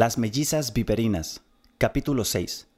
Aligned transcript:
Las 0.00 0.16
mellizas 0.16 0.72
viperinas, 0.72 1.42
capítulo 1.76 2.24
6. 2.24 2.68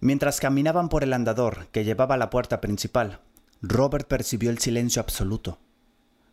Mientras 0.00 0.40
caminaban 0.40 0.88
por 0.88 1.04
el 1.04 1.12
andador 1.12 1.68
que 1.68 1.84
llevaba 1.84 2.16
a 2.16 2.18
la 2.18 2.30
puerta 2.30 2.60
principal, 2.60 3.20
Robert 3.62 4.08
percibió 4.08 4.50
el 4.50 4.58
silencio 4.58 5.00
absoluto. 5.00 5.60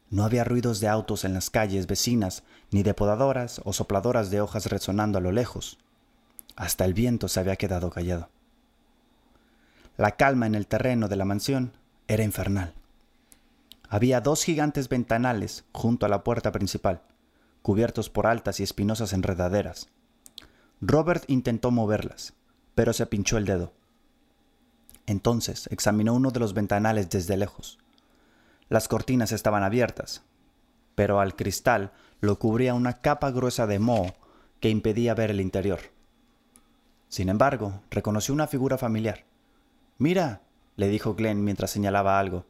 No 0.09 0.23
había 0.23 0.43
ruidos 0.43 0.79
de 0.79 0.87
autos 0.87 1.25
en 1.25 1.35
las 1.35 1.51
calles 1.51 1.85
vecinas, 1.85 2.41
ni 2.71 2.81
de 2.81 2.95
podadoras 2.95 3.61
o 3.65 3.71
sopladoras 3.71 4.31
de 4.31 4.41
hojas 4.41 4.65
resonando 4.65 5.19
a 5.19 5.21
lo 5.21 5.31
lejos. 5.31 5.77
Hasta 6.55 6.83
el 6.83 6.95
viento 6.95 7.27
se 7.27 7.39
había 7.39 7.55
quedado 7.55 7.91
callado. 7.91 8.29
La 9.95 10.15
calma 10.15 10.47
en 10.47 10.55
el 10.55 10.65
terreno 10.65 11.07
de 11.07 11.17
la 11.17 11.25
mansión 11.25 11.73
era 12.07 12.23
infernal. 12.23 12.73
Había 13.89 14.21
dos 14.21 14.43
gigantes 14.43 14.89
ventanales 14.89 15.65
junto 15.71 16.07
a 16.07 16.09
la 16.09 16.23
puerta 16.23 16.51
principal, 16.51 17.03
cubiertos 17.63 18.11
por 18.11 18.27
altas 18.27 18.59
y 18.59 18.63
espinosas 18.63 19.13
enredaderas. 19.13 19.89
Robert 20.81 21.23
intentó 21.27 21.71
moverlas, 21.71 22.33
pero 22.75 22.93
se 22.93 23.07
pinchó 23.07 23.37
el 23.37 23.45
dedo. 23.45 23.73
Entonces 25.07 25.67
examinó 25.71 26.13
uno 26.13 26.29
de 26.29 26.39
los 26.39 26.53
ventanales 26.53 27.09
desde 27.09 27.37
lejos. 27.37 27.79
Las 28.69 28.87
cortinas 28.87 29.31
estaban 29.31 29.63
abiertas, 29.63 30.23
pero 30.93 31.19
al 31.19 31.35
cristal 31.35 31.93
lo 32.19 32.37
cubría 32.37 32.73
una 32.73 33.01
capa 33.01 33.31
gruesa 33.31 33.65
de 33.65 33.79
moho 33.79 34.13
que 34.59 34.69
impedía 34.69 35.15
ver 35.15 35.31
el 35.31 35.41
interior. 35.41 35.79
Sin 37.07 37.29
embargo, 37.29 37.81
reconoció 37.89 38.33
una 38.33 38.47
figura 38.47 38.77
familiar. 38.77 39.23
Mira, 39.97 40.41
le 40.75 40.89
dijo 40.89 41.15
Glenn 41.15 41.43
mientras 41.43 41.71
señalaba 41.71 42.19
algo. 42.19 42.45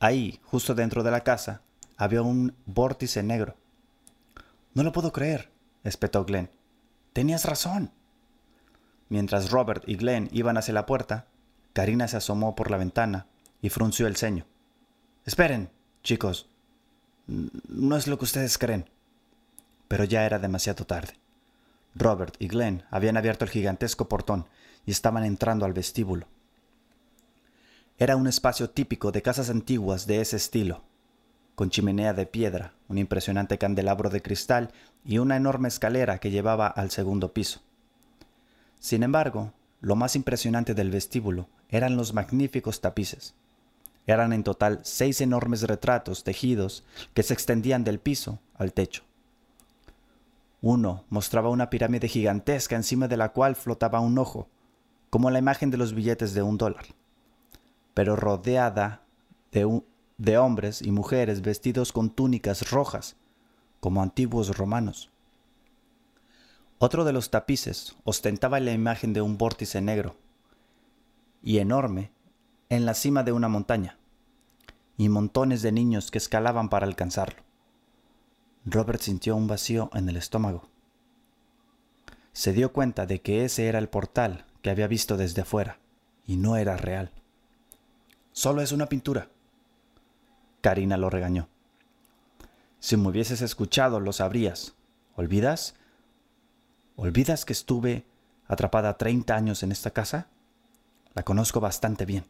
Ahí, 0.00 0.40
justo 0.44 0.74
dentro 0.74 1.02
de 1.02 1.10
la 1.10 1.22
casa, 1.22 1.62
había 1.98 2.22
un 2.22 2.54
vórtice 2.64 3.22
negro. 3.22 3.56
No 4.72 4.84
lo 4.84 4.92
puedo 4.92 5.12
creer, 5.12 5.50
espetó 5.84 6.24
Glenn. 6.24 6.48
Tenías 7.12 7.44
razón. 7.44 7.90
Mientras 9.08 9.50
Robert 9.50 9.82
y 9.86 9.96
Glenn 9.96 10.28
iban 10.32 10.56
hacia 10.56 10.74
la 10.74 10.86
puerta, 10.86 11.26
Karina 11.72 12.08
se 12.08 12.16
asomó 12.16 12.54
por 12.54 12.70
la 12.70 12.76
ventana 12.76 13.26
y 13.60 13.68
frunció 13.68 14.06
el 14.06 14.16
ceño. 14.16 14.46
Esperen, 15.26 15.70
chicos. 16.02 16.48
No 17.26 17.96
es 17.96 18.06
lo 18.06 18.18
que 18.18 18.24
ustedes 18.24 18.56
creen. 18.56 18.88
Pero 19.88 20.04
ya 20.04 20.24
era 20.24 20.38
demasiado 20.38 20.86
tarde. 20.86 21.14
Robert 21.94 22.36
y 22.38 22.46
Glenn 22.46 22.84
habían 22.90 23.16
abierto 23.16 23.44
el 23.44 23.50
gigantesco 23.50 24.08
portón 24.08 24.46
y 24.86 24.92
estaban 24.92 25.24
entrando 25.24 25.66
al 25.66 25.72
vestíbulo. 25.72 26.26
Era 27.98 28.14
un 28.14 28.28
espacio 28.28 28.70
típico 28.70 29.10
de 29.10 29.22
casas 29.22 29.50
antiguas 29.50 30.06
de 30.06 30.20
ese 30.20 30.36
estilo, 30.36 30.84
con 31.58 31.70
chimenea 31.70 32.12
de 32.12 32.24
piedra, 32.24 32.72
un 32.86 32.98
impresionante 32.98 33.58
candelabro 33.58 34.10
de 34.10 34.22
cristal 34.22 34.70
y 35.04 35.18
una 35.18 35.34
enorme 35.34 35.66
escalera 35.66 36.18
que 36.18 36.30
llevaba 36.30 36.68
al 36.68 36.92
segundo 36.92 37.32
piso. 37.32 37.62
Sin 38.78 39.02
embargo, 39.02 39.52
lo 39.80 39.96
más 39.96 40.14
impresionante 40.14 40.72
del 40.72 40.92
vestíbulo 40.92 41.48
eran 41.68 41.96
los 41.96 42.14
magníficos 42.14 42.80
tapices. 42.80 43.34
Eran 44.06 44.32
en 44.32 44.44
total 44.44 44.78
seis 44.84 45.20
enormes 45.20 45.62
retratos 45.62 46.22
tejidos 46.22 46.84
que 47.12 47.24
se 47.24 47.34
extendían 47.34 47.82
del 47.82 47.98
piso 47.98 48.38
al 48.54 48.72
techo. 48.72 49.02
Uno 50.62 51.06
mostraba 51.08 51.48
una 51.48 51.70
pirámide 51.70 52.06
gigantesca 52.06 52.76
encima 52.76 53.08
de 53.08 53.16
la 53.16 53.30
cual 53.30 53.56
flotaba 53.56 53.98
un 53.98 54.16
ojo, 54.18 54.46
como 55.10 55.28
la 55.28 55.40
imagen 55.40 55.72
de 55.72 55.76
los 55.76 55.92
billetes 55.92 56.34
de 56.34 56.42
un 56.42 56.56
dólar, 56.56 56.86
pero 57.94 58.14
rodeada 58.14 59.02
de, 59.50 59.64
un, 59.64 59.84
de 60.18 60.36
hombres 60.36 60.82
y 60.82 60.90
mujeres 60.90 61.42
vestidos 61.42 61.92
con 61.92 62.10
túnicas 62.10 62.70
rojas, 62.70 63.16
como 63.80 64.02
antiguos 64.02 64.56
romanos. 64.56 65.10
Otro 66.78 67.04
de 67.04 67.12
los 67.12 67.30
tapices 67.30 67.96
ostentaba 68.04 68.60
la 68.60 68.72
imagen 68.72 69.12
de 69.12 69.20
un 69.20 69.38
vórtice 69.38 69.80
negro 69.80 70.16
y 71.42 71.58
enorme 71.58 72.10
en 72.68 72.84
la 72.84 72.94
cima 72.94 73.22
de 73.22 73.32
una 73.32 73.48
montaña, 73.48 73.96
y 74.96 75.08
montones 75.08 75.62
de 75.62 75.72
niños 75.72 76.10
que 76.10 76.18
escalaban 76.18 76.68
para 76.68 76.86
alcanzarlo. 76.86 77.42
Robert 78.64 79.00
sintió 79.00 79.36
un 79.36 79.46
vacío 79.46 79.88
en 79.94 80.08
el 80.08 80.16
estómago. 80.16 80.68
Se 82.32 82.52
dio 82.52 82.72
cuenta 82.72 83.06
de 83.06 83.22
que 83.22 83.44
ese 83.44 83.68
era 83.68 83.78
el 83.78 83.88
portal 83.88 84.44
que 84.60 84.70
había 84.70 84.88
visto 84.88 85.16
desde 85.16 85.42
afuera, 85.42 85.78
y 86.26 86.36
no 86.36 86.56
era 86.56 86.76
real. 86.76 87.12
Solo 88.32 88.60
es 88.60 88.72
una 88.72 88.86
pintura, 88.86 89.30
Karina 90.68 90.98
lo 90.98 91.08
regañó. 91.08 91.48
Si 92.78 92.98
me 92.98 93.08
hubieses 93.08 93.40
escuchado, 93.40 94.00
lo 94.00 94.12
sabrías. 94.12 94.74
¿Olvidas? 95.16 95.74
¿Olvidas 96.94 97.46
que 97.46 97.54
estuve 97.54 98.04
atrapada 98.46 98.98
30 98.98 99.34
años 99.34 99.62
en 99.62 99.72
esta 99.72 99.92
casa? 99.92 100.26
La 101.14 101.22
conozco 101.22 101.58
bastante 101.60 102.04
bien. 102.04 102.26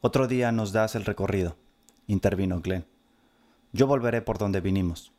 Otro 0.00 0.26
día 0.26 0.52
nos 0.52 0.72
das 0.72 0.94
el 0.94 1.04
recorrido, 1.04 1.58
intervino 2.06 2.62
Glenn. 2.62 2.86
Yo 3.74 3.86
volveré 3.86 4.22
por 4.22 4.38
donde 4.38 4.62
vinimos. 4.62 5.12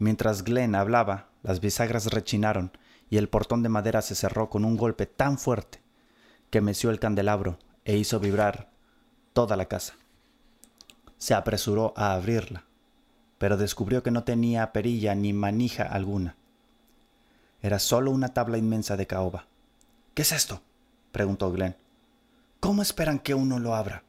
Mientras 0.00 0.42
Glenn 0.42 0.74
hablaba, 0.74 1.28
las 1.44 1.60
bisagras 1.60 2.06
rechinaron 2.06 2.72
y 3.10 3.16
el 3.16 3.28
portón 3.28 3.62
de 3.62 3.68
madera 3.68 4.02
se 4.02 4.16
cerró 4.16 4.50
con 4.50 4.64
un 4.64 4.76
golpe 4.76 5.06
tan 5.06 5.38
fuerte 5.38 5.80
que 6.50 6.60
meció 6.60 6.90
el 6.90 6.98
candelabro 6.98 7.60
e 7.84 7.96
hizo 7.96 8.18
vibrar 8.18 8.71
toda 9.32 9.56
la 9.56 9.66
casa. 9.66 9.94
Se 11.18 11.34
apresuró 11.34 11.94
a 11.96 12.12
abrirla, 12.14 12.64
pero 13.38 13.56
descubrió 13.56 14.02
que 14.02 14.10
no 14.10 14.24
tenía 14.24 14.72
perilla 14.72 15.14
ni 15.14 15.32
manija 15.32 15.84
alguna. 15.84 16.36
Era 17.60 17.78
solo 17.78 18.10
una 18.10 18.28
tabla 18.28 18.58
inmensa 18.58 18.96
de 18.96 19.06
caoba. 19.06 19.46
¿Qué 20.14 20.22
es 20.22 20.32
esto? 20.32 20.62
preguntó 21.12 21.50
Glenn. 21.52 21.76
¿Cómo 22.60 22.82
esperan 22.82 23.18
que 23.18 23.34
uno 23.34 23.58
lo 23.58 23.74
abra? 23.74 24.02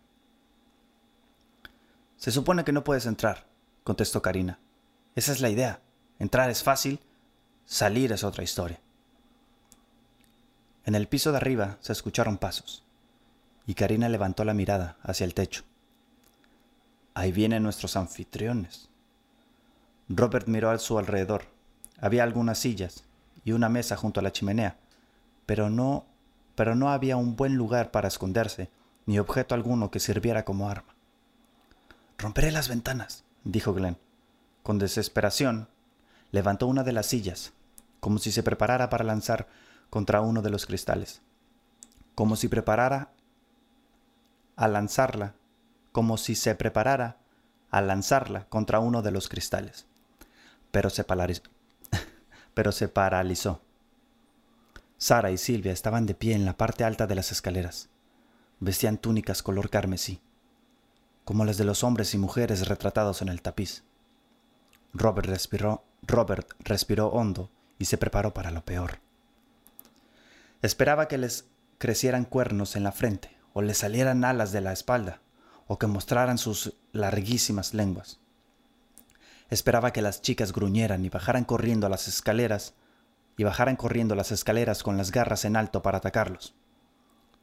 Se 2.18 2.32
supone 2.32 2.64
que 2.64 2.72
no 2.72 2.84
puedes 2.84 3.06
entrar, 3.06 3.46
contestó 3.84 4.22
Karina. 4.22 4.60
Esa 5.16 5.32
es 5.32 5.42
la 5.42 5.50
idea. 5.50 5.82
Entrar 6.20 6.50
es 6.50 6.64
fácil, 6.64 7.00
salir 7.66 8.12
es 8.12 8.24
otra 8.24 8.44
historia. 8.44 8.80
En 10.86 10.96
el 10.96 11.08
piso 11.08 11.32
de 11.32 11.38
arriba 11.38 11.78
se 11.82 11.94
escucharon 11.94 12.38
pasos 12.38 12.84
y 13.66 13.76
Karina 13.76 14.10
levantó 14.10 14.44
la 14.44 14.54
mirada 14.54 14.98
hacia 15.04 15.26
el 15.26 15.34
techo. 15.34 15.64
Ahí 17.14 17.32
vienen 17.32 17.64
nuestros 17.64 17.96
anfitriones. 17.96 18.90
Robert 20.10 20.48
miró 20.48 20.70
a 20.70 20.80
su 20.80 20.98
alrededor. 20.98 21.46
Había 22.00 22.24
algunas 22.24 22.60
sillas 22.60 23.04
y 23.46 23.52
una 23.52 23.70
mesa 23.70 23.96
junto 23.96 24.20
a 24.20 24.24
la 24.24 24.32
chimenea, 24.32 24.78
pero 25.46 25.70
no, 25.70 26.06
pero 26.56 26.76
no 26.76 26.90
había 26.90 27.18
un 27.18 27.36
buen 27.36 27.56
lugar 27.56 27.92
para 27.92 28.08
esconderse, 28.08 28.70
ni 29.06 29.20
objeto 29.20 29.56
alguno 29.56 29.92
que 29.92 30.00
sirviera 30.00 30.44
como 30.46 30.70
arma. 30.70 30.94
Romperé 32.18 32.52
las 32.52 32.70
ventanas, 32.70 33.24
dijo 33.44 33.74
Glenn. 33.74 33.98
Con 34.64 34.80
desesperación, 34.80 35.68
levantó 36.32 36.68
una 36.68 36.84
de 36.84 36.94
las 36.94 37.08
sillas, 37.08 37.54
como 38.00 38.18
si 38.18 38.32
se 38.32 38.44
preparara 38.44 38.90
para 38.90 39.04
lanzar 39.04 39.48
contra 39.90 40.22
uno 40.22 40.42
de 40.42 40.50
los 40.50 40.66
cristales, 40.66 41.22
como 42.16 42.36
si 42.36 42.48
preparara 42.48 43.12
a 44.56 44.68
lanzarla, 44.68 45.36
como 45.92 46.18
si 46.18 46.36
se 46.36 46.56
preparara 46.56 47.18
a 47.70 47.82
lanzarla 47.82 48.46
contra 48.50 48.80
uno 48.80 49.02
de 49.02 49.12
los 49.12 49.30
cristales. 49.30 49.88
Pero 50.72 50.90
se, 50.90 51.04
Pero 52.54 52.72
paralizó. 52.94 53.62
Sara 54.98 55.32
y 55.32 55.38
Silvia 55.38 55.72
estaban 55.72 56.06
de 56.06 56.16
pie 56.16 56.34
en 56.34 56.46
la 56.46 56.56
parte 56.56 56.84
alta 56.84 57.08
de 57.08 57.16
las 57.16 57.32
escaleras. 57.32 57.90
Vestían 58.60 58.98
túnicas 58.98 59.44
color 59.44 59.70
carmesí, 59.70 60.22
como 61.26 61.46
las 61.46 61.58
de 61.58 61.66
los 61.66 61.84
hombres 61.84 62.14
y 62.14 62.18
mujeres 62.18 62.68
retratados 62.68 63.22
en 63.22 63.30
el 63.30 63.42
tapiz. 63.42 63.84
Robert 64.94 65.28
respiró, 65.28 65.84
Robert 66.04 66.54
respiró 66.60 67.08
hondo 67.08 67.50
y 67.80 67.86
se 67.86 67.98
preparó 67.98 68.34
para 68.34 68.52
lo 68.52 68.64
peor. 68.64 69.00
Esperaba 70.62 71.08
que 71.08 71.18
les 71.18 71.46
crecieran 71.80 72.24
cuernos 72.24 72.76
en 72.76 72.84
la 72.84 72.94
frente 72.94 73.43
o 73.54 73.62
le 73.62 73.74
salieran 73.74 74.26
alas 74.26 74.52
de 74.52 74.62
la 74.62 74.74
espalda, 74.74 75.22
o 75.68 75.80
que 75.80 75.88
mostraran 75.88 76.38
sus 76.38 76.74
larguísimas 76.92 77.74
lenguas. 77.74 78.20
Esperaba 79.50 79.94
que 79.94 80.02
las 80.02 80.22
chicas 80.22 80.52
gruñeran 80.52 81.06
y 81.06 81.10
bajaran 81.10 81.46
corriendo 81.46 81.88
a 81.88 81.90
las 81.90 82.08
escaleras, 82.08 82.74
y 83.38 83.44
bajaran 83.44 83.76
corriendo 83.76 84.16
las 84.16 84.32
escaleras 84.32 84.84
con 84.84 84.98
las 84.98 85.12
garras 85.12 85.46
en 85.46 85.56
alto 85.56 85.82
para 85.82 86.00
atacarlos. 86.00 86.56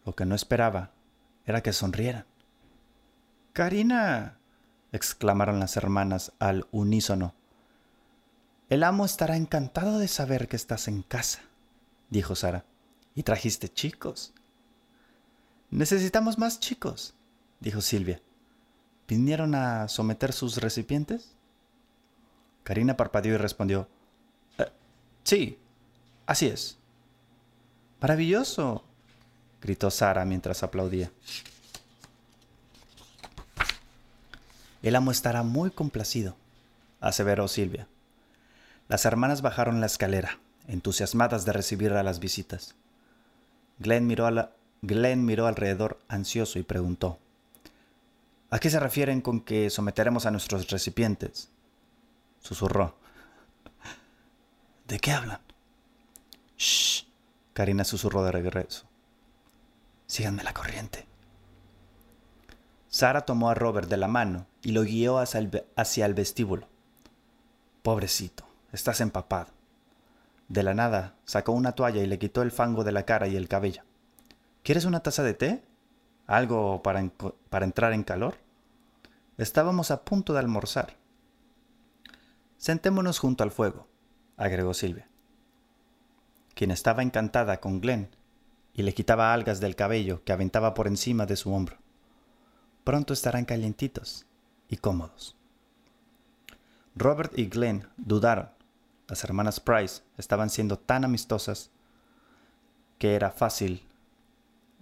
Lo 0.05 0.15
que 0.15 0.25
no 0.25 0.35
esperaba 0.35 0.93
era 1.47 1.63
que 1.63 1.73
sonrieran. 1.73 2.27
Karina, 3.53 4.39
exclamaron 4.93 5.61
las 5.61 5.77
hermanas 5.77 6.33
al 6.39 6.67
unísono. 6.71 7.35
El 8.69 8.85
amo 8.85 9.05
estará 9.05 9.37
encantado 9.37 9.99
de 9.99 10.09
saber 10.09 10.47
que 10.47 10.57
estás 10.57 10.87
en 10.89 11.03
casa, 11.03 11.41
dijo 12.09 12.37
Sara. 12.37 12.65
Y 13.15 13.25
trajiste 13.25 13.69
chicos. 13.69 14.33
Necesitamos 15.71 16.39
más 16.39 16.61
chicos, 16.61 17.15
dijo 17.61 17.81
Silvia. 17.81 18.21
¿Vinieron 19.07 19.55
a 19.55 19.89
someter 19.89 20.33
sus 20.33 20.57
recipientes? 20.59 21.33
Karina 22.65 22.97
parpadeó 22.97 23.35
y 23.35 23.39
respondió, 23.39 23.89
"Eh, 24.59 24.71
Sí, 25.25 25.59
así 26.27 26.47
es. 26.47 26.79
Maravilloso, 28.01 28.85
gritó 29.61 29.91
Sara 29.91 30.25
mientras 30.25 30.63
aplaudía. 30.63 31.11
El 34.83 34.97
amo 34.97 35.11
estará 35.11 35.43
muy 35.43 35.71
complacido, 35.71 36.37
aseveró 37.01 37.49
Silvia. 37.49 37.87
Las 38.89 39.05
hermanas 39.05 39.43
bajaron 39.43 39.81
la 39.81 39.87
escalera, 39.87 40.39
entusiasmadas 40.69 41.45
de 41.45 41.53
recibir 41.53 41.93
a 41.93 42.03
las 42.03 42.19
visitas. 42.19 42.75
Glenn 43.79 44.07
miró, 44.07 44.27
a 44.27 44.31
la- 44.31 44.53
Glenn 44.83 45.25
miró 45.25 45.47
alrededor 45.47 46.01
ansioso 46.09 46.59
y 46.59 46.63
preguntó, 46.63 47.19
¿A 48.51 48.59
qué 48.59 48.69
se 48.69 48.81
refieren 48.81 49.21
con 49.21 49.41
que 49.41 49.71
someteremos 49.71 50.27
a 50.27 50.31
nuestros 50.31 50.69
recipientes? 50.71 51.51
Susurró. 52.41 52.97
¿De 54.89 54.99
qué 54.99 55.13
hablan? 55.13 55.41
Shh. 56.59 57.05
Karina 57.53 57.85
susurró 57.85 58.25
de 58.25 58.33
regreso. 58.33 58.87
Síganme 60.07 60.43
la 60.43 60.53
corriente. 60.53 61.07
Sara 62.89 63.21
tomó 63.21 63.51
a 63.51 63.55
Robert 63.55 63.89
de 63.89 63.97
la 63.97 64.09
mano 64.09 64.47
y 64.63 64.73
lo 64.73 64.83
guió 64.83 65.19
hacia 65.19 65.39
el, 65.39 65.65
hacia 65.77 66.07
el 66.07 66.15
vestíbulo. 66.15 66.67
Pobrecito, 67.83 68.45
estás 68.73 69.01
empapado. 69.01 69.53
De 70.49 70.65
la 70.65 70.75
nada 70.75 71.15
sacó 71.25 71.53
una 71.53 71.73
toalla 71.73 72.03
y 72.03 72.07
le 72.07 72.19
quitó 72.19 72.43
el 72.43 72.51
fango 72.51 72.83
de 72.83 72.91
la 72.91 73.05
cara 73.05 73.29
y 73.29 73.37
el 73.37 73.47
cabello. 73.47 73.85
¿Quieres 74.63 74.85
una 74.85 75.01
taza 75.01 75.23
de 75.23 75.35
té? 75.35 75.65
¿Algo 76.27 76.83
para, 76.83 77.11
para 77.49 77.65
entrar 77.65 77.93
en 77.93 78.05
calor? 78.05 78.37
Estábamos 79.39 79.91
a 79.91 80.05
punto 80.05 80.33
de 80.33 80.39
almorzar. 80.41 80.97
Sentémonos 82.59 83.19
junto 83.19 83.43
al 83.43 83.51
fuego, 83.51 83.89
agregó 84.37 84.75
Silvia, 84.75 85.09
quien 86.55 86.71
estaba 86.71 87.03
encantada 87.03 87.59
con 87.59 87.81
Glenn 87.81 88.11
y 88.75 88.83
le 88.83 88.93
quitaba 88.93 89.33
algas 89.33 89.61
del 89.61 89.77
cabello 89.77 90.23
que 90.25 90.33
aventaba 90.33 90.75
por 90.75 90.87
encima 90.87 91.25
de 91.25 91.37
su 91.37 91.53
hombro. 91.55 91.79
Pronto 92.85 93.15
estarán 93.15 93.47
calientitos 93.47 94.27
y 94.69 94.77
cómodos. 94.77 95.37
Robert 96.95 97.39
y 97.39 97.47
Glenn 97.47 97.89
dudaron. 97.97 98.51
Las 99.09 99.25
hermanas 99.25 99.59
Price 99.59 100.03
estaban 100.19 100.51
siendo 100.51 100.79
tan 100.79 101.05
amistosas 101.05 101.71
que 102.99 103.15
era 103.15 103.31
fácil 103.31 103.89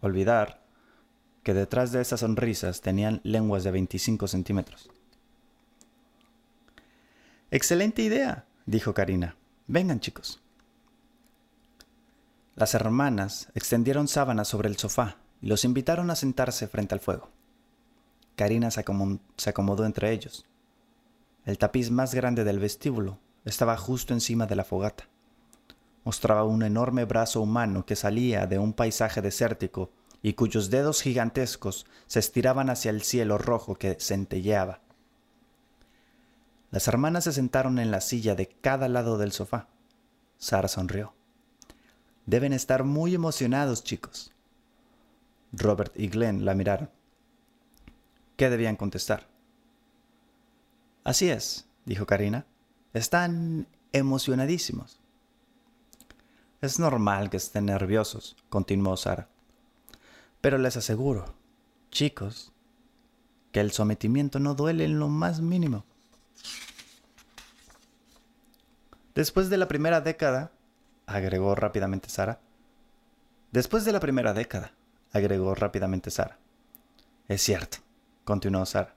olvidar 0.00 0.62
que 1.42 1.54
detrás 1.54 1.92
de 1.92 2.00
esas 2.00 2.20
sonrisas 2.20 2.80
tenían 2.80 3.20
lenguas 3.24 3.64
de 3.64 3.70
25 3.70 4.28
centímetros. 4.28 4.90
Excelente 7.50 8.02
idea, 8.02 8.44
dijo 8.66 8.92
Karina. 8.92 9.36
Vengan, 9.66 10.00
chicos. 10.00 10.42
Las 12.54 12.74
hermanas 12.74 13.48
extendieron 13.54 14.08
sábanas 14.08 14.48
sobre 14.48 14.68
el 14.68 14.76
sofá 14.76 15.16
y 15.40 15.46
los 15.46 15.64
invitaron 15.64 16.10
a 16.10 16.16
sentarse 16.16 16.66
frente 16.68 16.94
al 16.94 17.00
fuego. 17.00 17.30
Karina 18.36 18.70
se 18.70 18.84
se 19.36 19.50
acomodó 19.50 19.84
entre 19.86 20.12
ellos. 20.12 20.44
El 21.44 21.56
tapiz 21.56 21.90
más 21.90 22.14
grande 22.14 22.44
del 22.44 22.58
vestíbulo 22.58 23.18
estaba 23.44 23.76
justo 23.76 24.12
encima 24.12 24.46
de 24.46 24.56
la 24.56 24.64
fogata. 24.64 25.08
Mostraba 26.08 26.44
un 26.44 26.62
enorme 26.62 27.04
brazo 27.04 27.42
humano 27.42 27.84
que 27.84 27.94
salía 27.94 28.46
de 28.46 28.58
un 28.58 28.72
paisaje 28.72 29.20
desértico 29.20 29.90
y 30.22 30.32
cuyos 30.32 30.70
dedos 30.70 31.02
gigantescos 31.02 31.84
se 32.06 32.18
estiraban 32.18 32.70
hacia 32.70 32.88
el 32.88 33.02
cielo 33.02 33.36
rojo 33.36 33.74
que 33.74 33.94
centelleaba. 34.00 34.80
Las 36.70 36.88
hermanas 36.88 37.24
se 37.24 37.34
sentaron 37.34 37.78
en 37.78 37.90
la 37.90 38.00
silla 38.00 38.34
de 38.34 38.46
cada 38.48 38.88
lado 38.88 39.18
del 39.18 39.32
sofá. 39.32 39.68
Sara 40.38 40.68
sonrió. 40.68 41.12
Deben 42.24 42.54
estar 42.54 42.84
muy 42.84 43.14
emocionados, 43.14 43.84
chicos. 43.84 44.32
Robert 45.52 45.92
y 45.94 46.08
Glenn 46.08 46.46
la 46.46 46.54
miraron. 46.54 46.88
¿Qué 48.36 48.48
debían 48.48 48.76
contestar? 48.76 49.28
Así 51.04 51.28
es, 51.28 51.68
dijo 51.84 52.06
Karina. 52.06 52.46
Están 52.94 53.68
emocionadísimos. 53.92 55.02
Es 56.60 56.80
normal 56.80 57.30
que 57.30 57.36
estén 57.36 57.66
nerviosos, 57.66 58.36
continuó 58.48 58.96
Sara. 58.96 59.28
Pero 60.40 60.58
les 60.58 60.76
aseguro, 60.76 61.34
chicos, 61.90 62.52
que 63.52 63.60
el 63.60 63.70
sometimiento 63.70 64.40
no 64.40 64.54
duele 64.54 64.84
en 64.84 64.98
lo 64.98 65.08
más 65.08 65.40
mínimo. 65.40 65.84
Después 69.14 69.50
de 69.50 69.56
la 69.56 69.68
primera 69.68 70.00
década, 70.00 70.50
agregó 71.06 71.54
rápidamente 71.54 72.08
Sara. 72.08 72.40
Después 73.52 73.84
de 73.84 73.92
la 73.92 74.00
primera 74.00 74.34
década, 74.34 74.72
agregó 75.12 75.54
rápidamente 75.54 76.10
Sara. 76.10 76.38
Es 77.28 77.42
cierto, 77.42 77.78
continuó 78.24 78.66
Sara. 78.66 78.96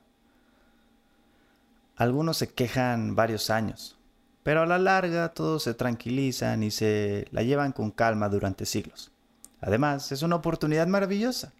Algunos 1.96 2.38
se 2.38 2.52
quejan 2.52 3.16
varios 3.16 3.52
años, 3.52 4.00
pero 4.44 4.62
a 4.62 4.66
la 4.66 4.80
larga 4.80 5.34
todos 5.34 5.64
se 5.64 5.74
tranquilizan 5.74 6.64
y 6.64 6.72
se 6.72 7.28
la 7.32 7.44
llevan 7.44 7.72
con 7.72 7.92
calma 7.92 8.30
durante 8.30 8.66
siglos. 8.66 9.12
Además, 9.60 10.12
es 10.12 10.24
una 10.24 10.38
oportunidad 10.38 10.88
maravillosa. 10.88 11.54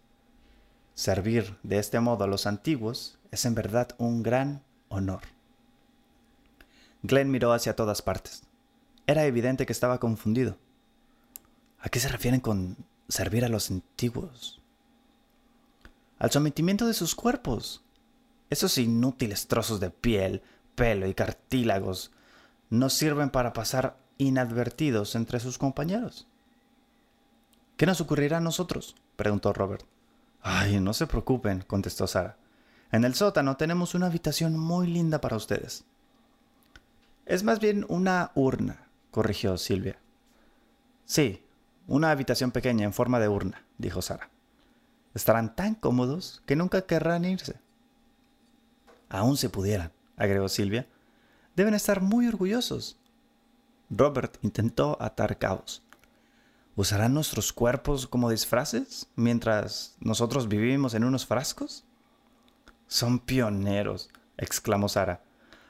Servir 0.94 1.56
de 1.62 1.78
este 1.78 2.00
modo 2.00 2.24
a 2.24 2.26
los 2.26 2.46
antiguos 2.46 3.18
es 3.30 3.44
en 3.44 3.54
verdad 3.54 3.94
un 3.98 4.22
gran 4.22 4.62
honor. 4.88 5.22
Glenn 7.02 7.30
miró 7.30 7.52
hacia 7.52 7.76
todas 7.76 8.02
partes. 8.02 8.42
Era 9.06 9.24
evidente 9.24 9.66
que 9.66 9.72
estaba 9.72 9.98
confundido. 9.98 10.56
¿A 11.80 11.88
qué 11.88 11.98
se 11.98 12.08
refieren 12.08 12.40
con 12.40 12.76
servir 13.08 13.44
a 13.44 13.48
los 13.48 13.70
antiguos? 13.70 14.60
Al 16.18 16.30
sometimiento 16.30 16.86
de 16.86 16.94
sus 16.94 17.14
cuerpos. 17.14 17.82
Esos 18.50 18.76
inútiles 18.78 19.48
trozos 19.48 19.80
de 19.80 19.90
piel, 19.90 20.42
pelo 20.74 21.06
y 21.06 21.14
cartílagos 21.14 22.12
no 22.72 22.88
sirven 22.88 23.28
para 23.28 23.52
pasar 23.52 23.98
inadvertidos 24.16 25.14
entre 25.14 25.40
sus 25.40 25.58
compañeros. 25.58 26.26
¿Qué 27.76 27.84
nos 27.84 28.00
ocurrirá 28.00 28.38
a 28.38 28.40
nosotros? 28.40 28.96
preguntó 29.16 29.52
Robert. 29.52 29.84
Ay, 30.40 30.80
no 30.80 30.94
se 30.94 31.06
preocupen, 31.06 31.64
contestó 31.66 32.06
Sara. 32.06 32.38
En 32.90 33.04
el 33.04 33.14
sótano 33.14 33.58
tenemos 33.58 33.94
una 33.94 34.06
habitación 34.06 34.58
muy 34.58 34.86
linda 34.86 35.20
para 35.20 35.36
ustedes. 35.36 35.84
Es 37.26 37.42
más 37.44 37.60
bien 37.60 37.84
una 37.90 38.32
urna, 38.34 38.88
corrigió 39.10 39.58
Silvia. 39.58 39.98
Sí, 41.04 41.44
una 41.86 42.10
habitación 42.10 42.52
pequeña 42.52 42.86
en 42.86 42.94
forma 42.94 43.20
de 43.20 43.28
urna, 43.28 43.66
dijo 43.76 44.00
Sara. 44.00 44.30
Estarán 45.12 45.54
tan 45.54 45.74
cómodos 45.74 46.42
que 46.46 46.56
nunca 46.56 46.86
querrán 46.86 47.26
irse. 47.26 47.60
Aún 49.10 49.36
se 49.36 49.50
pudieran, 49.50 49.92
agregó 50.16 50.48
Silvia. 50.48 50.86
Deben 51.56 51.74
estar 51.74 52.00
muy 52.00 52.26
orgullosos. 52.26 52.98
Robert 53.90 54.38
intentó 54.42 54.96
atar 55.00 55.38
cabos. 55.38 55.82
¿Usarán 56.76 57.12
nuestros 57.12 57.52
cuerpos 57.52 58.06
como 58.06 58.30
disfraces 58.30 59.08
mientras 59.16 59.96
nosotros 60.00 60.48
vivimos 60.48 60.94
en 60.94 61.04
unos 61.04 61.26
frascos? 61.26 61.84
Son 62.86 63.18
pioneros, 63.18 64.08
exclamó 64.38 64.88
Sara. 64.88 65.22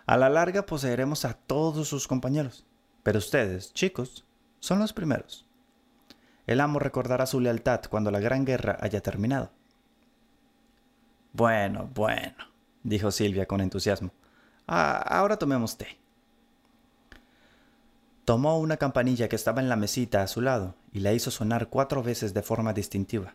A 0.07 0.17
la 0.17 0.29
larga 0.29 0.67
poseeremos 0.67 1.25
a 1.25 1.35
todos 1.35 1.89
sus 1.89 2.07
compañeros, 2.07 2.65
pero 3.03 3.19
ustedes, 3.19 3.73
chicos, 3.73 4.25
son 4.61 4.79
los 4.79 4.93
primeros. 4.93 5.47
El 6.47 6.61
amo 6.61 6.79
recordará 6.79 7.27
su 7.27 7.41
lealtad 7.41 7.81
cuando 7.91 8.13
la 8.13 8.21
gran 8.21 8.45
guerra 8.45 8.77
haya 8.81 9.01
terminado. 9.01 9.51
Bueno, 11.33 11.91
bueno, 11.93 12.45
dijo 12.85 13.11
Silvia 13.11 13.47
con 13.47 13.61
entusiasmo. 13.61 14.13
Ah, 14.67 14.97
ahora 14.97 15.37
tomemos 15.37 15.77
té. 15.77 15.99
Tomó 18.25 18.59
una 18.59 18.77
campanilla 18.77 19.29
que 19.29 19.37
estaba 19.37 19.61
en 19.61 19.69
la 19.69 19.77
mesita 19.77 20.23
a 20.23 20.29
su 20.29 20.41
lado 20.41 20.77
y 20.93 21.01
la 21.01 21.13
hizo 21.13 21.31
sonar 21.31 21.69
cuatro 21.69 22.03
veces 22.03 22.33
de 22.35 22.43
forma 22.43 22.73
distintiva. 22.73 23.35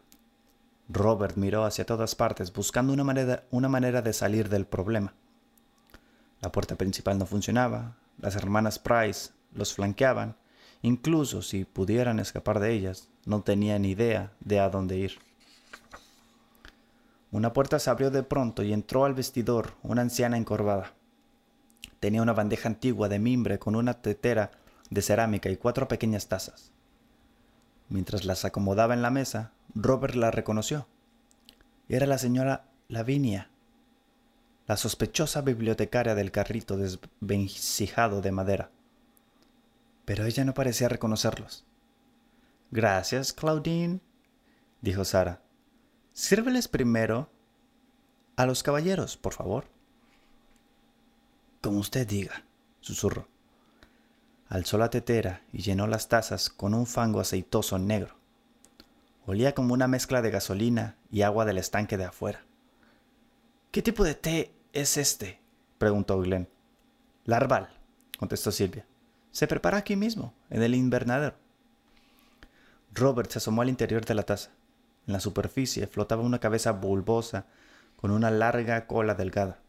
Robert 0.89 1.35
miró 1.35 1.65
hacia 1.65 1.85
todas 1.85 2.15
partes 2.15 2.53
buscando 2.53 2.93
una 2.93 3.03
manera, 3.03 3.43
una 3.51 3.67
manera 3.67 4.01
de 4.01 4.13
salir 4.13 4.47
del 4.47 4.65
problema. 4.65 5.13
La 6.39 6.51
puerta 6.51 6.75
principal 6.75 7.17
no 7.17 7.25
funcionaba, 7.25 7.97
las 8.19 8.35
hermanas 8.35 8.79
Price 8.79 9.31
los 9.53 9.73
flanqueaban, 9.73 10.37
incluso 10.81 11.41
si 11.41 11.65
pudieran 11.65 12.19
escapar 12.19 12.59
de 12.59 12.71
ellas, 12.73 13.09
no 13.25 13.41
tenían 13.41 13.83
idea 13.83 14.31
de 14.39 14.59
a 14.59 14.69
dónde 14.69 14.97
ir. 14.97 15.19
Una 17.31 17.51
puerta 17.51 17.79
se 17.79 17.89
abrió 17.89 18.09
de 18.09 18.23
pronto 18.23 18.63
y 18.63 18.71
entró 18.71 19.03
al 19.03 19.13
vestidor 19.13 19.73
una 19.83 20.01
anciana 20.01 20.37
encorvada. 20.37 20.93
Tenía 21.99 22.21
una 22.21 22.33
bandeja 22.33 22.69
antigua 22.69 23.09
de 23.09 23.19
mimbre 23.19 23.59
con 23.59 23.75
una 23.75 24.01
tetera 24.01 24.51
de 24.89 25.01
cerámica 25.01 25.49
y 25.49 25.57
cuatro 25.57 25.87
pequeñas 25.87 26.27
tazas. 26.27 26.71
Mientras 27.89 28.25
las 28.25 28.45
acomodaba 28.45 28.93
en 28.93 29.01
la 29.01 29.11
mesa, 29.11 29.51
Robert 29.73 30.15
la 30.15 30.31
reconoció. 30.31 30.87
Era 31.89 32.05
la 32.05 32.17
señora 32.17 32.65
Lavinia. 32.89 33.49
la 34.67 34.75
sospechosa 34.75 35.41
bibliotecaria 35.41 36.13
del 36.13 36.31
carrito 36.31 36.75
desvencijado 36.75 38.21
de 38.21 38.31
madera. 38.33 38.69
Pero 40.03 40.25
ella 40.25 40.43
no 40.43 40.53
parecía 40.53 40.89
reconocerlos. 40.89 41.65
Gracias, 42.71 43.31
Claudine, 43.31 44.01
dijo 44.81 45.05
Sara. 45.05 45.41
Sírveles 46.11 46.67
primero 46.67 47.29
a 48.35 48.45
los 48.45 48.61
caballeros, 48.61 49.15
por 49.15 49.33
favor. 49.33 49.65
Como 51.67 51.79
usted 51.79 52.07
diga, 52.07 52.45
susurró. 52.79 53.27
Alzó 54.47 54.77
la 54.77 54.89
tetera 54.89 55.41
y 55.51 55.63
llenó 55.63 55.85
las 55.85 56.07
tazas 56.07 56.49
con 56.49 56.73
un 56.73 56.85
fango 56.87 57.19
aceitoso 57.19 57.77
negro. 57.77 58.15
Olía 59.25 59.53
como 59.53 59.73
una 59.73 59.89
mezcla 59.89 60.21
de 60.21 60.31
gasolina 60.31 60.95
y 61.11 61.23
agua 61.23 61.43
del 61.43 61.57
estanque 61.57 61.97
de 61.97 62.05
afuera. 62.05 62.45
¿Qué 63.71 63.81
tipo 63.81 64.05
de 64.05 64.15
té 64.15 64.53
es 64.71 64.95
este? 64.95 65.41
preguntó 65.77 66.17
Glenn. 66.21 66.47
Larval, 67.25 67.67
contestó 68.17 68.53
Silvia. 68.53 68.85
Se 69.31 69.45
prepara 69.45 69.79
aquí 69.79 69.97
mismo, 69.97 70.33
en 70.49 70.63
el 70.63 70.73
invernadero. 70.73 71.35
Robert 72.93 73.29
se 73.29 73.39
asomó 73.39 73.61
al 73.61 73.67
interior 73.67 74.05
de 74.05 74.15
la 74.15 74.23
taza. 74.23 74.51
En 75.05 75.11
la 75.11 75.19
superficie 75.19 75.85
flotaba 75.85 76.23
una 76.23 76.39
cabeza 76.39 76.71
bulbosa 76.71 77.45
con 77.97 78.11
una 78.11 78.31
larga 78.31 78.87
cola 78.87 79.15
delgada. 79.15 79.59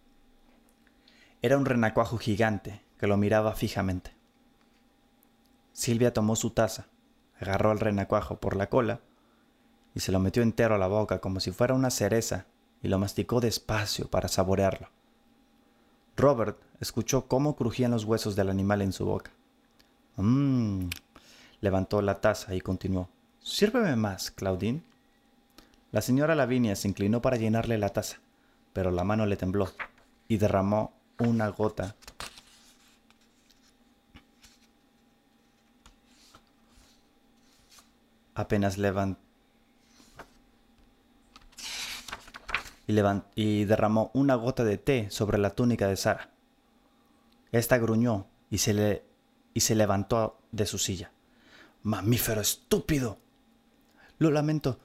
Era 1.40 1.56
un 1.56 1.64
renacuajo 1.64 2.18
gigante 2.18 2.80
que 2.98 3.06
lo 3.06 3.16
miraba 3.16 3.54
fijamente. 3.54 4.12
Silvia 5.72 6.12
tomó 6.12 6.34
su 6.34 6.50
taza, 6.50 6.86
agarró 7.40 7.70
al 7.70 7.78
renacuajo 7.78 8.38
por 8.38 8.56
la 8.56 8.68
cola 8.68 9.00
y 9.94 10.00
se 10.00 10.10
lo 10.10 10.18
metió 10.18 10.42
entero 10.42 10.74
a 10.74 10.78
la 10.78 10.88
boca 10.88 11.20
como 11.20 11.38
si 11.38 11.52
fuera 11.52 11.74
una 11.74 11.90
cereza 11.90 12.46
y 12.82 12.88
lo 12.88 12.98
masticó 12.98 13.40
despacio 13.40 14.08
para 14.08 14.28
saborearlo. 14.28 14.88
Robert 16.16 16.58
escuchó 16.80 17.28
cómo 17.28 17.54
crujían 17.54 17.92
los 17.92 18.04
huesos 18.04 18.34
del 18.34 18.50
animal 18.50 18.82
en 18.82 18.92
su 18.92 19.04
boca. 19.04 19.30
Mmm. 20.16 20.88
Levantó 21.60 22.02
la 22.02 22.20
taza 22.20 22.56
y 22.56 22.60
continuó. 22.60 23.08
Sírveme 23.40 23.94
más, 23.94 24.32
Claudine. 24.32 24.82
La 25.92 26.00
señora 26.00 26.34
Lavinia 26.34 26.74
se 26.74 26.88
inclinó 26.88 27.22
para 27.22 27.36
llenarle 27.36 27.78
la 27.78 27.90
taza, 27.90 28.18
pero 28.72 28.90
la 28.90 29.04
mano 29.04 29.26
le 29.26 29.36
tembló 29.36 29.70
y 30.26 30.36
derramó 30.38 30.92
una 31.18 31.48
gota 31.48 31.96
apenas 38.34 38.78
levantó 38.78 39.20
y, 43.34 43.64
derramó 43.64 44.10
una 44.14 44.34
gota 44.34 44.64
de 44.64 44.78
té 44.78 45.10
sobre 45.10 45.38
la 45.38 45.50
túnica 45.50 45.86
de 45.88 45.96
Sara. 45.96 46.30
Esta 47.52 47.76
gruñó 47.76 48.26
y 48.48 48.58
se, 48.58 48.72
le, 48.72 49.04
y 49.52 49.60
se 49.60 49.74
levantó 49.74 50.38
de 50.52 50.64
su 50.64 50.78
silla. 50.78 51.12
Mamífero 51.82 52.40
estúpido. 52.40 53.18
Lo 54.18 54.30
lamento, 54.30 54.78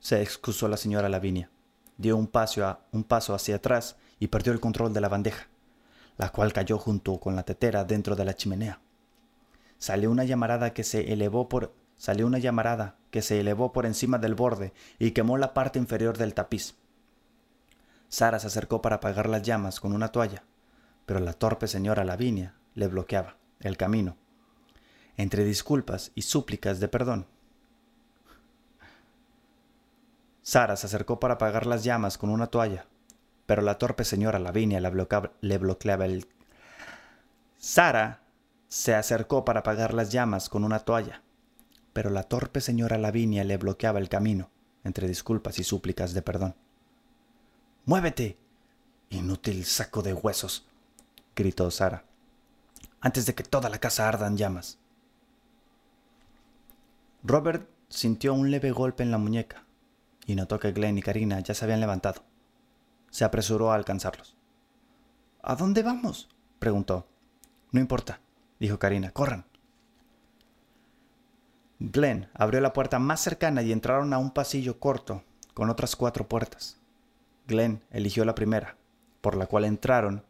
se 0.00 0.22
excusó 0.22 0.66
la 0.68 0.78
señora 0.78 1.10
Lavinia. 1.10 1.50
Dio 1.98 2.16
un 2.16 2.26
paso, 2.26 2.78
un 2.90 3.04
paso 3.04 3.34
hacia 3.34 3.56
atrás 3.56 3.96
y 4.18 4.28
perdió 4.28 4.52
el 4.52 4.60
control 4.60 4.94
de 4.94 5.00
la 5.02 5.08
bandeja, 5.08 5.46
la 6.22 6.30
cual 6.30 6.52
cayó 6.52 6.78
junto 6.78 7.18
con 7.18 7.34
la 7.34 7.42
tetera 7.42 7.82
dentro 7.82 8.14
de 8.14 8.24
la 8.24 8.36
chimenea. 8.36 8.78
Salió 9.78 10.08
una 10.08 10.22
llamarada 10.22 10.72
que 10.72 10.84
se 10.84 11.12
elevó 11.12 11.48
por 11.48 11.74
salió 11.96 12.28
una 12.28 12.38
llamarada 12.38 12.96
que 13.10 13.22
se 13.22 13.40
elevó 13.40 13.72
por 13.72 13.86
encima 13.86 14.18
del 14.18 14.36
borde 14.36 14.72
y 15.00 15.10
quemó 15.10 15.36
la 15.36 15.52
parte 15.52 15.80
inferior 15.80 16.16
del 16.16 16.32
tapiz. 16.32 16.76
Sara 18.08 18.38
se 18.38 18.46
acercó 18.46 18.80
para 18.80 18.96
apagar 18.96 19.28
las 19.28 19.42
llamas 19.42 19.80
con 19.80 19.92
una 19.92 20.12
toalla, 20.12 20.44
pero 21.06 21.18
la 21.18 21.32
torpe 21.32 21.66
señora 21.66 22.04
Lavinia 22.04 22.54
le 22.74 22.86
bloqueaba 22.86 23.36
el 23.58 23.76
camino. 23.76 24.16
Entre 25.16 25.42
disculpas 25.42 26.12
y 26.14 26.22
súplicas 26.22 26.78
de 26.78 26.86
perdón. 26.86 27.26
Sara 30.42 30.76
se 30.76 30.86
acercó 30.86 31.18
para 31.18 31.34
apagar 31.34 31.66
las 31.66 31.82
llamas 31.82 32.16
con 32.16 32.30
una 32.30 32.46
toalla, 32.46 32.86
pero 33.46 33.62
la 33.62 33.78
torpe 33.78 34.04
señora 34.04 34.38
Lavinia 34.38 34.80
le 34.80 34.90
bloqueaba, 34.90 35.32
le 35.40 35.58
bloqueaba 35.58 36.06
el... 36.06 36.26
Sara 37.58 38.22
se 38.68 38.94
acercó 38.94 39.44
para 39.44 39.60
apagar 39.60 39.94
las 39.94 40.10
llamas 40.10 40.48
con 40.48 40.64
una 40.64 40.80
toalla, 40.80 41.22
pero 41.92 42.10
la 42.10 42.24
torpe 42.24 42.60
señora 42.60 42.98
Lavinia 42.98 43.44
le 43.44 43.56
bloqueaba 43.56 43.98
el 43.98 44.08
camino, 44.08 44.50
entre 44.84 45.08
disculpas 45.08 45.58
y 45.58 45.64
súplicas 45.64 46.14
de 46.14 46.22
perdón. 46.22 46.54
¡Muévete! 47.84 48.38
Inútil 49.10 49.64
saco 49.64 50.02
de 50.02 50.14
huesos, 50.14 50.66
gritó 51.36 51.70
Sara, 51.70 52.04
antes 53.00 53.26
de 53.26 53.34
que 53.34 53.44
toda 53.44 53.68
la 53.68 53.78
casa 53.78 54.08
arda 54.08 54.26
en 54.26 54.36
llamas. 54.36 54.78
Robert 57.22 57.68
sintió 57.88 58.32
un 58.34 58.50
leve 58.50 58.70
golpe 58.70 59.02
en 59.02 59.10
la 59.10 59.18
muñeca 59.18 59.64
y 60.26 60.34
notó 60.34 60.58
que 60.58 60.72
Glenn 60.72 60.98
y 60.98 61.02
Karina 61.02 61.40
ya 61.40 61.54
se 61.54 61.64
habían 61.64 61.80
levantado. 61.80 62.24
Se 63.12 63.24
apresuró 63.24 63.70
a 63.70 63.74
alcanzarlos. 63.74 64.36
¿A 65.42 65.54
dónde 65.54 65.82
vamos? 65.82 66.30
preguntó. 66.58 67.06
No 67.70 67.78
importa, 67.78 68.20
dijo 68.58 68.78
Karina. 68.78 69.10
Corran. 69.10 69.44
Glenn 71.78 72.28
abrió 72.32 72.62
la 72.62 72.72
puerta 72.72 72.98
más 72.98 73.20
cercana 73.20 73.62
y 73.62 73.70
entraron 73.70 74.14
a 74.14 74.18
un 74.18 74.30
pasillo 74.30 74.80
corto 74.80 75.22
con 75.52 75.68
otras 75.68 75.94
cuatro 75.94 76.26
puertas. 76.26 76.78
Glenn 77.46 77.82
eligió 77.90 78.24
la 78.24 78.34
primera, 78.34 78.76
por 79.20 79.36
la 79.36 79.46
cual 79.46 79.66
entraron 79.66 80.24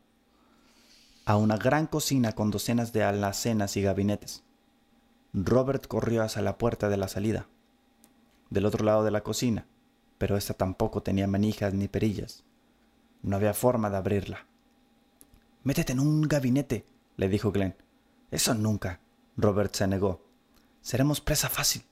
a 1.25 1.37
una 1.37 1.59
gran 1.59 1.87
cocina 1.87 2.33
con 2.33 2.51
docenas 2.51 2.93
de 2.93 3.05
alacenas 3.05 3.77
y 3.77 3.83
gabinetes. 3.83 4.43
Robert 5.33 5.87
corrió 5.87 6.25
hacia 6.25 6.43
la 6.43 6.59
puerta 6.59 6.89
de 6.89 6.97
la 6.97 7.07
salida, 7.07 7.47
del 8.51 8.67
otro 8.67 8.85
lado 8.85 9.05
de 9.05 9.13
la 9.13 9.23
cocina, 9.23 9.67
pero 10.19 10.37
esta 10.37 10.55
tampoco 10.55 11.05
tenía 11.05 11.29
manijas 11.29 11.75
ni 11.75 11.87
perillas. 11.87 12.45
No 13.23 13.37
había 13.37 13.55
forma 13.55 13.91
de 13.91 13.97
abrirla. 13.97 14.47
Métete 15.65 15.93
en 15.93 16.01
un 16.01 16.23
gabinete, 16.23 16.85
le 17.17 17.29
dijo 17.29 17.53
Glenn. 17.53 17.77
Eso 18.31 18.55
nunca. 18.55 19.01
Robert 19.37 19.75
se 19.75 19.87
negó. 19.87 20.23
Seremos 20.81 21.21
presa 21.21 21.49
fácil. 21.49 21.85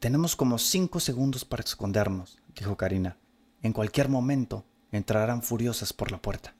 Tenemos 0.00 0.34
como 0.34 0.58
cinco 0.58 0.98
segundos 0.98 1.44
para 1.44 1.62
escondernos, 1.62 2.38
dijo 2.56 2.76
Karina. 2.76 3.16
En 3.62 3.72
cualquier 3.72 4.08
momento 4.08 4.64
entrarán 4.90 5.42
furiosas 5.42 5.92
por 5.92 6.10
la 6.10 6.20
puerta. 6.20 6.54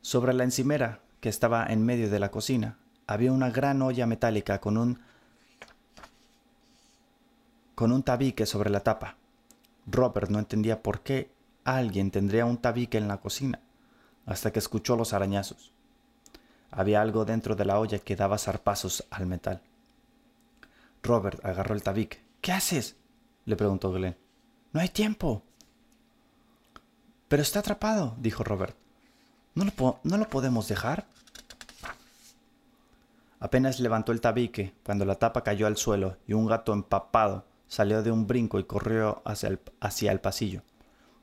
Sobre 0.00 0.32
la 0.32 0.44
encimera, 0.44 1.02
que 1.20 1.28
estaba 1.28 1.66
en 1.66 1.84
medio 1.84 2.08
de 2.08 2.18
la 2.18 2.30
cocina, 2.30 2.78
había 3.06 3.32
una 3.32 3.50
gran 3.50 3.82
olla 3.82 4.06
metálica 4.06 4.60
con 4.60 4.76
un 4.76 5.00
con 7.74 7.92
un 7.92 8.02
tabique 8.02 8.46
sobre 8.46 8.70
la 8.70 8.80
tapa. 8.80 9.16
Robert 9.86 10.30
no 10.30 10.38
entendía 10.38 10.82
por 10.82 11.00
qué 11.00 11.30
alguien 11.64 12.10
tendría 12.10 12.44
un 12.44 12.58
tabique 12.58 12.98
en 12.98 13.08
la 13.08 13.18
cocina, 13.18 13.60
hasta 14.24 14.52
que 14.52 14.58
escuchó 14.58 14.96
los 14.96 15.12
arañazos. 15.12 15.72
Había 16.70 17.00
algo 17.00 17.24
dentro 17.24 17.54
de 17.54 17.64
la 17.64 17.78
olla 17.78 17.98
que 17.98 18.16
daba 18.16 18.38
zarpazos 18.38 19.06
al 19.10 19.26
metal. 19.26 19.62
Robert 21.02 21.44
agarró 21.44 21.74
el 21.74 21.82
tabique. 21.82 22.20
¿Qué 22.40 22.52
haces? 22.52 22.96
le 23.44 23.56
preguntó 23.56 23.92
Glenn. 23.92 24.16
No 24.72 24.80
hay 24.80 24.88
tiempo. 24.88 25.42
Pero 27.28 27.42
está 27.42 27.60
atrapado, 27.60 28.16
dijo 28.18 28.44
Robert. 28.44 28.76
¿No 29.54 29.64
lo, 29.64 30.00
¿No 30.02 30.16
lo 30.16 30.28
podemos 30.28 30.68
dejar? 30.68 31.06
Apenas 33.38 33.80
levantó 33.80 34.12
el 34.12 34.20
tabique 34.20 34.74
cuando 34.84 35.04
la 35.04 35.16
tapa 35.16 35.42
cayó 35.42 35.66
al 35.66 35.76
suelo 35.76 36.16
y 36.26 36.32
un 36.32 36.46
gato 36.46 36.72
empapado 36.72 37.44
salió 37.68 38.02
de 38.02 38.10
un 38.10 38.26
brinco 38.26 38.58
y 38.58 38.64
corrió 38.64 39.22
hacia 39.24 39.48
el, 39.48 39.60
hacia 39.80 40.12
el 40.12 40.20
pasillo, 40.20 40.62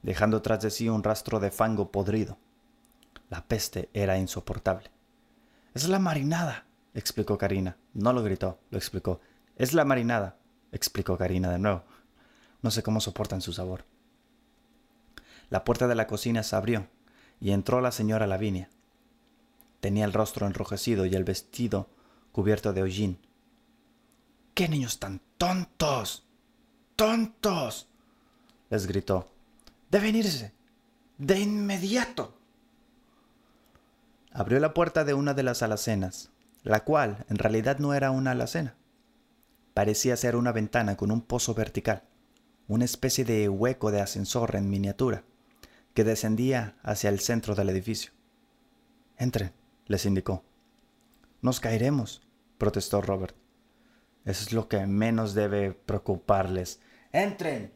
dejando 0.02 0.42
tras 0.42 0.62
de 0.62 0.72
sí 0.72 0.90
un 0.90 1.04
rastro 1.04 1.40
de 1.40 1.52
fango 1.52 1.92
podrido. 1.92 2.38
La 3.30 3.46
peste 3.46 3.90
era 3.94 4.18
insoportable. 4.18 4.92
Es 5.74 5.88
la 5.88 6.00
marinada, 6.00 6.66
explicó 6.94 7.38
Karina. 7.38 7.78
No 7.94 8.14
lo 8.14 8.24
gritó, 8.24 8.60
lo 8.70 8.78
explicó. 8.78 9.22
Es 9.56 9.74
la 9.74 9.86
marinada, 9.86 10.38
explicó 10.72 11.18
Karina 11.18 11.50
de 11.50 11.60
nuevo. 11.60 11.84
No 12.62 12.72
sé 12.72 12.84
cómo 12.84 13.02
soportan 13.02 13.42
su 13.42 13.54
sabor. 13.54 13.86
La 15.50 15.64
puerta 15.64 15.88
de 15.88 15.96
la 15.96 16.08
cocina 16.08 16.44
se 16.44 16.56
abrió 16.56 16.88
y 17.40 17.52
entró 17.52 17.82
la 17.82 17.92
señora 17.92 18.28
Lavinia. 18.28 18.70
Tenía 19.80 20.06
el 20.06 20.14
rostro 20.14 20.48
enrojecido 20.48 21.06
y 21.06 21.14
el 21.16 21.24
vestido 21.24 21.90
cubierto 22.32 22.74
de 22.74 22.82
hollín. 22.82 23.20
¡Qué 24.54 24.70
niños 24.70 25.00
tan 25.00 25.22
tontos! 25.38 26.26
¡Tontos! 26.96 27.90
les 28.70 28.88
gritó. 28.88 29.28
Deben 29.90 30.16
irse. 30.16 30.52
De 31.18 31.40
inmediato 31.40 32.34
abrió 34.34 34.60
la 34.60 34.74
puerta 34.74 35.04
de 35.04 35.14
una 35.14 35.34
de 35.34 35.44
las 35.44 35.62
alacenas, 35.62 36.32
la 36.64 36.84
cual 36.84 37.26
en 37.30 37.38
realidad 37.38 37.78
no 37.78 37.94
era 37.94 38.12
una 38.12 38.32
alacena. 38.32 38.76
Parecía 39.74 40.18
ser 40.18 40.36
una 40.36 40.52
ventana 40.52 40.98
con 40.98 41.12
un 41.12 41.22
pozo 41.22 41.54
vertical, 41.54 42.04
una 42.68 42.86
especie 42.86 43.26
de 43.26 43.48
hueco 43.48 43.92
de 43.92 44.02
ascensor 44.02 44.56
en 44.56 44.70
miniatura, 44.70 45.24
que 45.94 46.04
descendía 46.04 46.76
hacia 46.82 47.10
el 47.10 47.20
centro 47.20 47.54
del 47.54 47.70
edificio. 47.70 48.12
Entren, 49.18 49.54
les 49.86 50.06
indicó. 50.06 50.44
Nos 51.42 51.60
caeremos, 51.60 52.22
protestó 52.58 53.02
Robert. 53.02 53.36
Eso 54.26 54.44
es 54.44 54.54
lo 54.54 54.70
que 54.70 54.86
menos 54.86 55.34
debe 55.34 55.74
preocuparles. 55.74 56.80
¡Entren! 57.12 57.74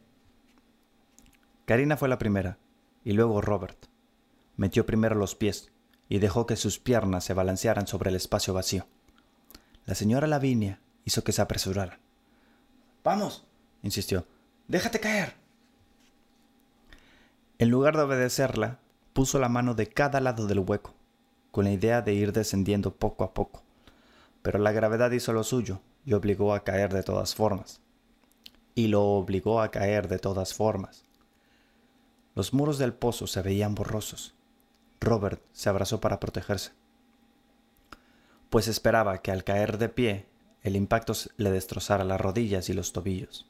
Karina 1.66 1.98
fue 1.98 2.08
la 2.08 2.18
primera, 2.18 2.58
y 3.04 3.12
luego 3.12 3.42
Robert. 3.42 3.88
Metió 4.56 4.86
primero 4.86 5.16
los 5.16 5.36
pies 5.36 5.72
y 6.10 6.20
dejó 6.20 6.46
que 6.46 6.56
sus 6.56 6.80
piernas 6.80 7.26
se 7.26 7.34
balancearan 7.34 7.88
sobre 7.88 8.10
el 8.10 8.16
espacio 8.16 8.54
vacío. 8.54 8.88
La 9.86 9.94
señora 9.94 10.28
Lavinia 10.28 10.80
hizo 11.04 11.24
que 11.24 11.34
se 11.34 11.42
apresuraran. 11.42 12.00
Vamos, 13.04 13.46
insistió. 13.84 14.26
Déjate 14.68 15.00
caer. 15.00 15.34
En 17.60 17.70
lugar 17.70 17.98
de 17.98 18.04
obedecerla, 18.04 18.80
puso 19.12 19.38
la 19.40 19.50
mano 19.50 19.74
de 19.74 19.88
cada 19.88 20.22
lado 20.22 20.48
del 20.48 20.60
hueco, 20.60 20.94
con 21.52 21.66
la 21.66 21.72
idea 21.72 22.02
de 22.02 22.14
ir 22.14 22.32
descendiendo 22.32 22.96
poco 22.96 23.24
a 23.26 23.34
poco. 23.34 23.64
Pero 24.42 24.60
la 24.60 24.72
gravedad 24.72 25.12
hizo 25.12 25.34
lo 25.34 25.44
suyo 25.44 25.82
y 26.08 26.14
obligó 26.14 26.54
a 26.54 26.64
caer 26.64 26.94
de 26.94 27.04
todas 27.04 27.36
formas. 27.36 27.82
Y 28.76 28.88
lo 28.88 29.04
obligó 29.04 29.60
a 29.60 29.72
caer 29.72 30.08
de 30.08 30.20
todas 30.20 30.54
formas. 30.54 31.04
Los 32.34 32.54
muros 32.54 32.78
del 32.78 32.94
pozo 32.94 33.28
se 33.28 33.42
veían 33.42 33.76
borrosos. 33.76 34.34
Robert 35.02 35.42
se 35.52 35.68
abrazó 35.68 36.00
para 36.00 36.22
protegerse, 36.22 36.72
pues 38.50 38.70
esperaba 38.70 39.18
que 39.22 39.32
al 39.32 39.44
caer 39.44 39.78
de 39.78 39.90
pie 39.90 40.26
el 40.64 40.78
impacto 40.78 41.12
le 41.36 41.52
destrozara 41.52 42.06
las 42.06 42.22
rodillas 42.22 42.70
y 42.70 42.74
los 42.74 42.94
tobillos. 42.94 43.50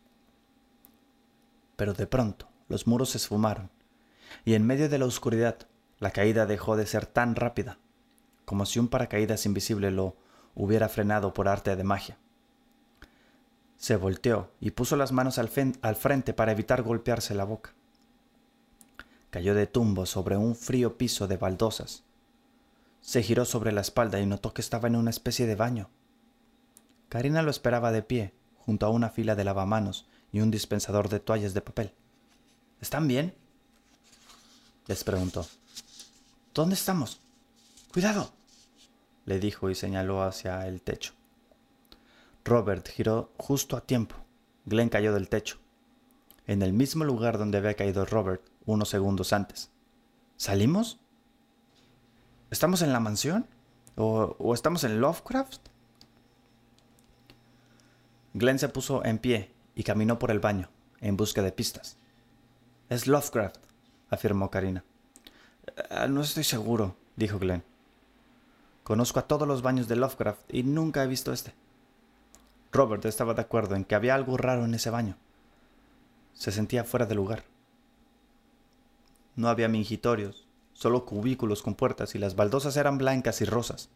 Pero 1.75 1.93
de 1.93 2.07
pronto 2.07 2.49
los 2.69 2.87
muros 2.87 3.11
se 3.11 3.19
esfumaron, 3.19 3.69
y 4.45 4.55
en 4.55 4.65
medio 4.65 4.89
de 4.89 4.97
la 4.97 5.05
oscuridad 5.05 5.59
la 5.99 6.09
caída 6.09 6.47
dejó 6.47 6.75
de 6.75 6.87
ser 6.87 7.05
tan 7.05 7.35
rápida, 7.35 7.77
como 8.45 8.65
si 8.65 8.79
un 8.79 8.87
paracaídas 8.87 9.45
invisible 9.45 9.91
lo 9.91 10.17
hubiera 10.55 10.89
frenado 10.89 11.35
por 11.35 11.47
arte 11.47 11.75
de 11.75 11.83
magia. 11.83 12.17
Se 13.77 13.95
volteó 13.95 14.51
y 14.59 14.71
puso 14.71 14.95
las 14.95 15.11
manos 15.11 15.37
al, 15.37 15.49
frente 15.49 16.33
para 16.33 16.51
evitar 16.51 16.81
golpearse 16.81 17.35
la 17.35 17.43
boca. 17.43 17.73
Cayó 19.29 19.53
de 19.53 19.67
tumbo 19.67 20.05
sobre 20.05 20.35
un 20.35 20.55
frío 20.55 20.97
piso 20.97 21.27
de 21.27 21.37
baldosas. 21.37 22.03
Se 23.01 23.21
giró 23.21 23.45
sobre 23.45 23.71
la 23.71 23.81
espalda 23.81 24.19
y 24.19 24.25
notó 24.25 24.53
que 24.53 24.61
estaba 24.61 24.87
en 24.87 24.95
una 24.95 25.11
especie 25.11 25.45
de 25.45 25.55
baño. 25.55 25.89
Karina 27.09 27.43
lo 27.43 27.51
esperaba 27.51 27.91
de 27.91 28.01
pie, 28.01 28.33
junto 28.57 28.85
a 28.85 28.89
una 28.89 29.09
fila 29.09 29.35
de 29.35 29.43
lavamanos 29.43 30.07
y 30.31 30.41
un 30.41 30.51
dispensador 30.51 31.07
de 31.07 31.19
toallas 31.19 31.53
de 31.53 31.61
papel. 31.61 31.93
¿Están 32.81 33.07
bien? 33.07 33.35
les 34.87 35.03
preguntó. 35.03 35.45
¿Dónde 36.53 36.75
estamos? 36.75 37.19
Cuidado, 37.93 38.31
le 39.25 39.39
dijo 39.39 39.69
y 39.69 39.75
señaló 39.75 40.23
hacia 40.23 40.67
el 40.67 40.81
techo. 40.81 41.16
Robert 42.47 42.87
giró 42.87 43.29
justo 43.37 43.75
a 43.75 43.81
tiempo. 43.81 44.15
Glenn 44.65 44.87
cayó 44.87 45.13
del 45.13 45.27
techo, 45.27 45.57
en 46.45 46.61
el 46.61 46.71
mismo 46.71 47.03
lugar 47.03 47.37
donde 47.37 47.57
había 47.57 47.73
caído 47.73 48.05
Robert 48.05 48.41
unos 48.65 48.87
segundos 48.87 49.33
antes. 49.33 49.69
¿Salimos? 50.37 50.97
¿Estamos 52.49 52.81
en 52.81 52.93
la 52.93 53.01
mansión? 53.01 53.47
¿O, 53.97 54.35
¿O, 54.39 54.53
estamos 54.53 54.85
en 54.85 55.01
Lovecraft? 55.01 55.61
Glenn 58.33 58.59
se 58.59 58.69
puso 58.69 59.03
en 59.03 59.19
pie 59.19 59.51
y 59.75 59.83
caminó 59.83 60.17
por 60.17 60.31
el 60.31 60.39
baño, 60.39 60.69
en 61.01 61.17
busca 61.17 61.41
de 61.41 61.51
pistas. 61.51 61.97
Es 62.87 63.07
Lovecraft, 63.07 63.57
afirmó 64.09 64.49
Karina. 64.49 64.85
Ah, 65.89 66.07
no 66.07 66.21
estoy 66.21 66.45
seguro, 66.45 66.95
dijo 67.17 67.39
Glenn. 67.39 67.63
Conozco 68.83 69.19
a 69.19 69.27
todos 69.27 69.45
los 69.45 69.61
baños 69.61 69.89
de 69.89 69.97
Lovecraft 69.97 70.53
y 70.53 70.63
nunca 70.63 71.03
he 71.03 71.07
visto 71.07 71.33
este. 71.33 71.53
Robert 72.71 73.05
estaba 73.05 73.33
de 73.33 73.41
acuerdo 73.41 73.75
en 73.75 73.85
que 73.85 73.95
había 73.95 74.15
algo 74.15 74.37
raro 74.37 74.65
en 74.65 74.73
ese 74.73 74.89
baño. 74.89 75.17
Se 76.33 76.51
sentía 76.51 76.83
fuera 76.83 77.05
de 77.05 77.15
lugar. 77.15 77.43
No 79.35 79.49
había 79.49 79.67
mingitorios, 79.67 80.47
solo 80.73 81.05
cubículos 81.05 81.63
con 81.63 81.75
puertas 81.75 82.15
y 82.15 82.19
las 82.19 82.35
baldosas 82.35 82.77
eran 82.77 82.97
blancas 82.97 83.41
y 83.41 83.45
rosas. 83.45 83.89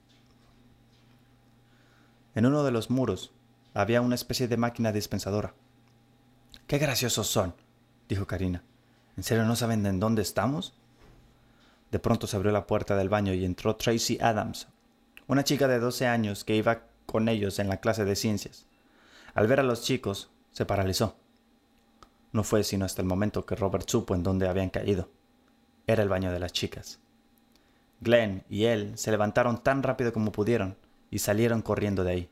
En 2.33 2.45
uno 2.45 2.63
de 2.63 2.71
los 2.71 2.89
muros 2.89 3.31
había 3.73 4.01
una 4.01 4.15
especie 4.15 4.47
de 4.47 4.57
máquina 4.57 4.91
dispensadora. 4.91 5.53
¡Qué 6.67 6.77
graciosos 6.77 7.27
son! 7.27 7.53
dijo 8.07 8.25
Karina. 8.25 8.63
¿En 9.17 9.23
serio 9.23 9.45
no 9.45 9.55
saben 9.55 9.85
en 9.85 9.99
dónde 9.99 10.21
estamos? 10.21 10.73
De 11.91 11.99
pronto 11.99 12.27
se 12.27 12.37
abrió 12.37 12.51
la 12.51 12.67
puerta 12.67 12.95
del 12.95 13.09
baño 13.09 13.33
y 13.33 13.43
entró 13.43 13.75
Tracy 13.75 14.17
Adams, 14.21 14.67
una 15.27 15.43
chica 15.43 15.67
de 15.67 15.79
12 15.79 16.07
años 16.07 16.43
que 16.45 16.55
iba 16.55 16.83
con 17.11 17.27
ellos 17.29 17.59
en 17.59 17.67
la 17.67 17.77
clase 17.77 18.05
de 18.05 18.15
ciencias. 18.15 18.65
Al 19.33 19.47
ver 19.47 19.59
a 19.59 19.63
los 19.63 19.83
chicos, 19.83 20.31
se 20.51 20.65
paralizó. 20.65 21.17
No 22.31 22.43
fue 22.43 22.63
sino 22.63 22.85
hasta 22.85 23.01
el 23.01 23.07
momento 23.07 23.45
que 23.45 23.55
Robert 23.55 23.87
supo 23.89 24.15
en 24.15 24.23
dónde 24.23 24.47
habían 24.47 24.69
caído. 24.69 25.09
Era 25.85 26.03
el 26.03 26.09
baño 26.09 26.31
de 26.31 26.39
las 26.39 26.53
chicas. 26.53 26.99
Glenn 27.99 28.43
y 28.49 28.65
él 28.65 28.93
se 28.95 29.11
levantaron 29.11 29.61
tan 29.61 29.83
rápido 29.83 30.13
como 30.13 30.31
pudieron 30.31 30.77
y 31.09 31.19
salieron 31.19 31.61
corriendo 31.61 32.03
de 32.03 32.11
ahí. 32.11 32.29